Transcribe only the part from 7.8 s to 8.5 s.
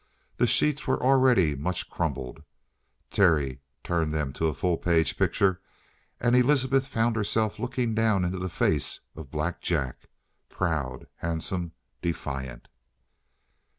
down into the